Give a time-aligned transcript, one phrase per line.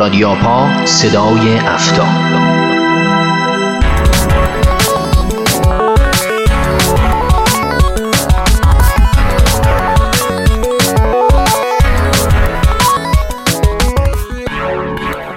[0.00, 2.06] رادیوپا صدای افتاب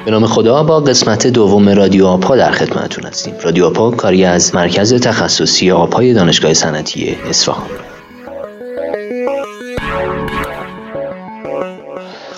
[0.05, 3.33] به نام خدا با قسمت دوم رادیو آپا در خدمتتون هستیم.
[3.41, 7.92] رادیو آپا کاری از مرکز تخصصی آپای دانشگاه صنعتی اصفهان.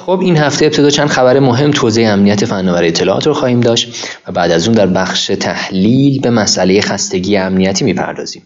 [0.05, 4.31] خب این هفته ابتدا چند خبر مهم توزیع امنیت فناوری اطلاعات رو خواهیم داشت و
[4.31, 8.43] بعد از اون در بخش تحلیل به مسئله خستگی امنیتی می‌پردازیم.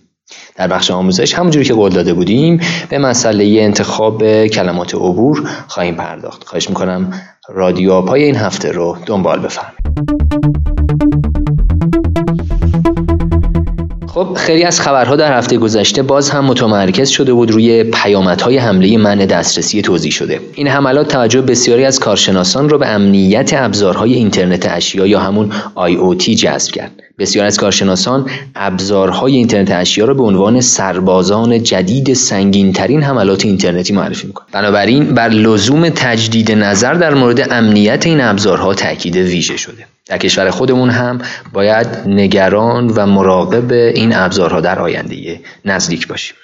[0.55, 6.44] در بخش آموزش همونجوری که قول داده بودیم به مسئله انتخاب کلمات عبور خواهیم پرداخت.
[6.44, 7.14] خواهش می‌کنم
[7.50, 11.28] رادیو پای این هفته رو دنبال بفرمایید.
[14.20, 18.98] خب خیلی از خبرها در هفته گذشته باز هم متمرکز شده بود روی پیامدهای حمله
[18.98, 20.40] منع دسترسی توضیح شده.
[20.55, 26.30] این حملات توجه بسیاری از کارشناسان را به امنیت ابزارهای اینترنت اشیا یا همون IoT
[26.30, 27.08] جذب کرد.
[27.20, 34.28] بسیار از کارشناسان ابزارهای اینترنت اشیا را به عنوان سربازان جدید سنگینترین حملات اینترنتی معرفی
[34.28, 39.86] می‌کنند بنابراین بر لزوم تجدید نظر در مورد امنیت این ابزارها تاکید ویژه شده.
[40.06, 41.22] در کشور خودمون هم
[41.53, 46.36] باید نگران و مراقب این ابزارها در آینده نزدیک باشیم.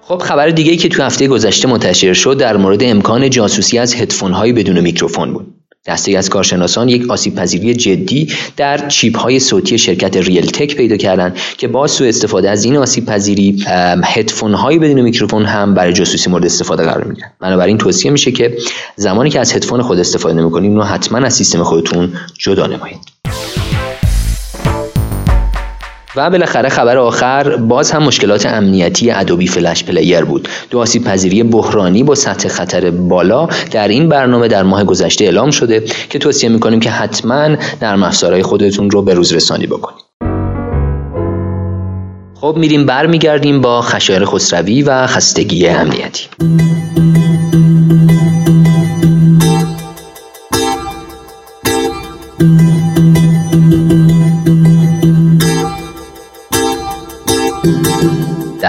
[0.00, 4.52] خب خبر دیگه که تو هفته گذشته منتشر شد در مورد امکان جاسوسی از هدفون
[4.52, 5.61] بدون میکروفون بود.
[5.86, 10.96] دسته از کارشناسان یک آسیب پذیری جدی در چیپ های صوتی شرکت ریل تک پیدا
[10.96, 13.64] کردند که با سوء استفاده از این آسیب پذیری
[14.04, 17.32] هدفون های بدون میکروفون هم برای جاسوسی مورد استفاده قرار می‌گیرن.
[17.40, 18.58] بنابراین توصیه میشه که
[18.96, 23.11] زمانی که از هدفون خود استفاده نمی‌کنید اونو حتما از سیستم خودتون جدا نمایید.
[26.16, 30.48] و بالاخره خبر آخر باز هم مشکلات امنیتی Adobe Flash Player بود.
[30.70, 35.50] دو آسیب پذیری بحرانی با سطح خطر بالا در این برنامه در ماه گذشته اعلام
[35.50, 37.48] شده که توصیه می‌کنیم که حتما
[37.82, 40.02] نرم افزارهای خودتون رو به روز رسانی بکنید.
[42.34, 46.28] خب میریم برمیگردیم با خشایر خسروی و خستگی امنیتی.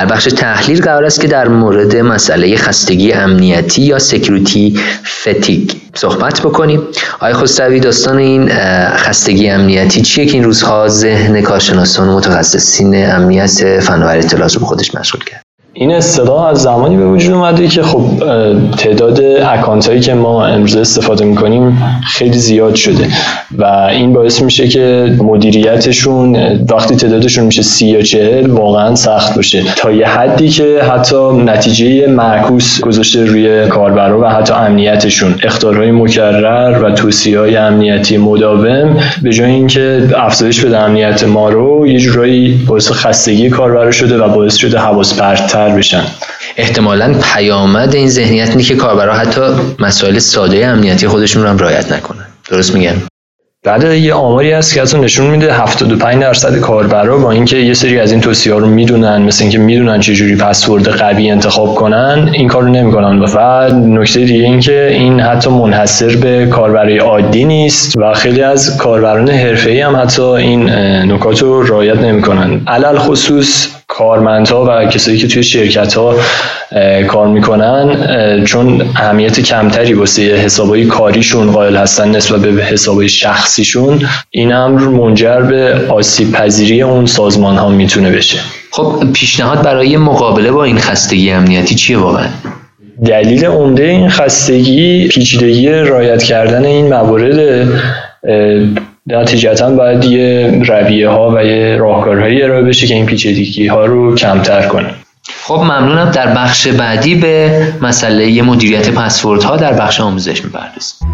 [0.04, 6.42] در بخش تحلیل قرار است که در مورد مسئله خستگی امنیتی یا سکیوریتی فتیگ صحبت
[6.42, 6.82] بکنیم.
[7.16, 8.50] آقای خسروی داستان این
[8.96, 14.66] خستگی امنیتی چیه که این روزها ذهن کارشناسان و متخصصین امنیت فناوری اطلاعات رو به
[14.66, 15.43] خودش مشغول کرد؟
[15.76, 18.02] این اصطلاح از زمانی به وجود اومده که خب
[18.78, 23.08] تعداد اکانت هایی که ما امروز استفاده می‌کنیم خیلی زیاد شده
[23.58, 26.36] و این باعث میشه که مدیریتشون
[26.70, 29.64] وقتی تعدادشون میشه سی یا چهل واقعا سخت باشه.
[29.76, 35.36] تا یه حدی که حتی نتیجه معکوس گذاشته روی کاربرا و حتی امنیتشون.
[35.44, 41.88] اختارهای مکرر و توصیه های امنیتی مداوم به جای اینکه افزایش بده امنیت ما رو
[41.88, 45.14] یه جورایی باعث خستگی کاربرا شده و باعث شده حواس
[45.64, 46.04] پرت بشن.
[46.58, 49.42] احتمالا پیامد این ذهنیت اینه که کاربرا حتی
[49.80, 52.26] مسائل ساده امنیتی خودشون رو هم رعایت نکنن.
[52.50, 52.96] درست میگن
[53.66, 58.00] بعد یه آماری هست که از نشون میده 75 درصد کاربرا با اینکه یه سری
[58.00, 62.48] از این توصیه رو می‌دونن مثل اینکه می‌دونن چه جوری پسورد قوی انتخاب کنن این
[62.48, 63.20] کارو نمی‌کنن.
[63.20, 68.78] و نکته دیگه این که این حتی منحصر به کاربرای عادی نیست و خیلی از
[68.78, 70.70] کاربران حرفه‌ای هم حتی این
[71.12, 72.62] نکات رو رعایت نمی‌کنن.
[72.68, 76.16] علل خصوص کارمندها و کسایی که توی شرکت ها
[77.08, 84.54] کار می‌کنن چون اهمیت کمتری واسه حسابای کاریشون قائل هستن نسبت به حسابای شخصیشون این
[84.54, 88.38] امر منجر به آسیب پذیری اون سازمان ها می‌تونه بشه.
[88.72, 92.28] خب پیشنهاد برای مقابله با این خستگی امنیتی چیه واقعا؟
[93.06, 97.68] دلیل عمده این خستگی پیچیدگی رایت کردن این موارد
[99.08, 104.16] نتیجتا باید یه رویه ها و یه راهکارهایی ارائه بشه که این پیچیدگی ها رو
[104.16, 104.90] کمتر کنه
[105.44, 106.12] خب ممنونم.
[106.12, 111.08] در بخش بعدی به مسئله مدیریت پسورد ها در بخش آموزش می‌پردازیم.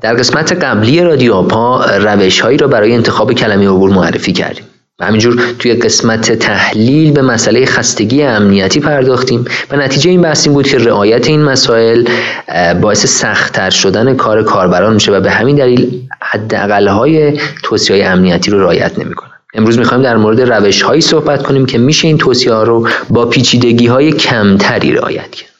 [0.00, 4.64] در قسمت قبلی رادیو آپا روش هایی را برای انتخاب کلمه عبور معرفی کردیم.
[5.00, 9.44] و همینجور توی قسمت تحلیل به مسئله خستگی امنیتی پرداختیم.
[9.70, 12.04] و نتیجه این بحث این بود که رعایت این مسائل
[12.80, 18.60] باعث سختتر شدن کار کاربران میشه و به همین دلیل حداقل‌های توصیه های امنیتی رو
[18.60, 19.30] رعایت نمی‌کنن.
[19.54, 23.26] امروز می‌خوایم در مورد روش هایی صحبت کنیم که میشه این توصیه ها رو با
[23.26, 25.57] پیچیدگی های کمتری رعایت کرد.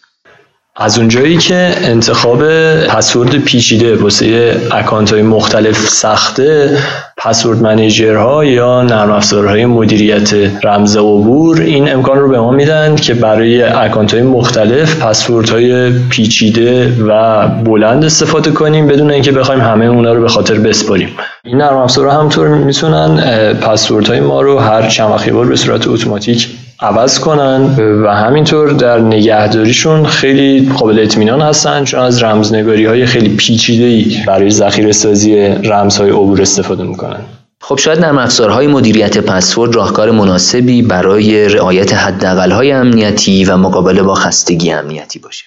[0.81, 2.45] از اونجایی که انتخاب
[2.87, 6.79] پسورد پیچیده واسه اکانت های مختلف سخته
[7.17, 10.35] پسورد منیجرها یا نرم افزارهای مدیریت
[10.65, 15.91] رمز عبور این امکان رو به ما میدن که برای اکانت های مختلف پسورد های
[15.91, 21.09] پیچیده و بلند استفاده کنیم بدون اینکه بخوایم همه اونا رو به خاطر بسپاریم.
[21.45, 23.21] این نرم افزارها همطور می‌تونن
[23.55, 26.49] پسورد های ما رو هر چند وقتی بار به صورت اتوماتیک
[26.81, 33.29] عوض کنن و همینطور در نگهداریشون خیلی قابل اطمینان هستن چون از رمزنگاری های خیلی
[33.29, 37.21] پیچیده ای برای ذخیره سازی رمزهای عبور استفاده می‌کنن
[37.61, 44.15] خب شاید نرم افزارهای مدیریت پسورد راهکار مناسبی برای رعایت حداقل‌های امنیتی و مقابله با
[44.15, 45.45] خستگی امنیتی باشه.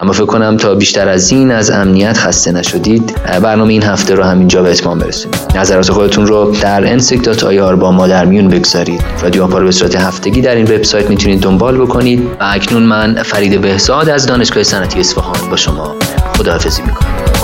[0.00, 3.18] اما فکر کنم تا بیشتر از این از امنیت خسته نشدید.
[3.42, 5.40] برنامه این هفته رو همینجا به اتمام برسونیم.
[5.54, 9.04] نظرات خودتون رو در انسک.ir با ما در میون بگذارید.
[9.22, 12.22] رادیو آپار به صورت هفتگی در این وبسایت می‌تونید دنبال بکنید.
[12.22, 15.94] و اکنون من فرید بهزاد از دانشگاه صنعتی اصفهان با شما
[16.38, 17.35] خداحافظی می‌کنم.